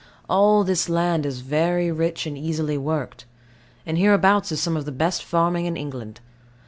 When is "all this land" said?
0.27-1.27